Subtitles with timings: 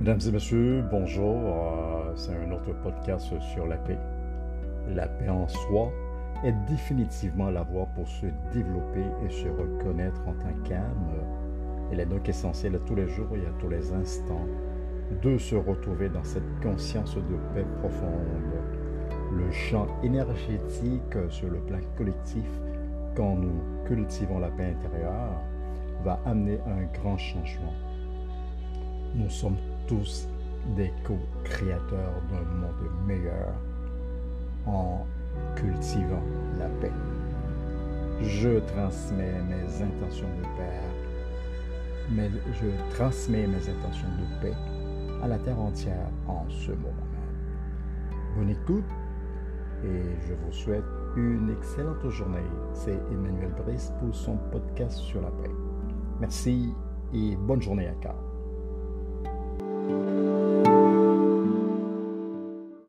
[0.00, 1.36] Mesdames et messieurs, bonjour.
[1.36, 3.98] Euh, c'est un autre podcast sur la paix.
[4.88, 5.92] La paix en soi
[6.42, 11.12] est définitivement la voie pour se développer et se reconnaître en tant qu'âme.
[11.92, 14.46] Elle est donc essentielle à tous les jours et à tous les instants
[15.22, 18.54] de se retrouver dans cette conscience de paix profonde.
[19.36, 22.48] Le champ énergétique sur le plan collectif,
[23.14, 25.42] quand nous cultivons la paix intérieure,
[26.04, 27.74] va amener un grand changement.
[29.14, 29.56] Nous sommes
[29.90, 30.28] tous
[30.76, 33.52] des co-créateurs d'un monde meilleur
[34.64, 35.04] en
[35.56, 36.22] cultivant
[36.60, 36.92] la paix.
[38.22, 40.44] Je transmets mes intentions de
[44.40, 44.54] paix,
[45.24, 48.36] à la terre entière en ce moment même.
[48.36, 48.84] Bonne écoute
[49.82, 50.84] et je vous souhaite
[51.16, 52.38] une excellente journée.
[52.74, 55.50] C'est Emmanuel Brice pour son podcast sur la paix.
[56.20, 56.72] Merci
[57.12, 58.29] et bonne journée à Carl.